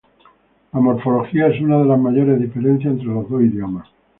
[0.73, 3.87] La morfología es una de las mayores diferencias entre los dos idiomas.